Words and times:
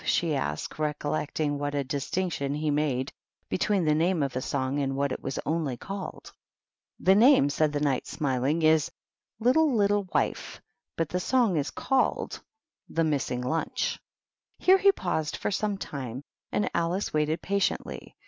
she 0.03 0.35
asked, 0.35 0.79
recollecting 0.79 1.59
what 1.59 1.75
a 1.75 1.83
distinction 1.83 2.55
he 2.55 2.71
made 2.71 3.11
between 3.49 3.85
the 3.85 3.93
name 3.93 4.23
of 4.23 4.35
a 4.35 4.41
song 4.41 4.79
and 4.79 4.95
what 4.95 5.11
it 5.11 5.21
was 5.21 5.37
only 5.45 5.77
called." 5.77 6.33
The 6.99 7.13
namej^ 7.13 7.51
said 7.51 7.71
the 7.71 7.81
Knight, 7.81 8.07
smiling," 8.07 8.63
is 8.63 8.91
the 9.39 9.53
^ 9.53 9.53
Littlcy 9.55 9.75
Little 9.77 10.05
Wife^ 10.05 10.59
but 10.97 11.09
the 11.09 11.19
song 11.19 11.55
is 11.55 11.69
called 11.69 12.41
the 12.89 13.03
* 13.03 13.03
Missing 13.11 13.43
Ininch.^" 13.43 13.99
Here 14.65 14.79
he 14.79 14.91
paused 14.91 15.37
for 15.37 15.51
some 15.51 15.77
time, 15.77 16.23
and 16.51 16.67
Alice 16.73 17.13
waited 17.13 17.43
patiently. 17.43 18.15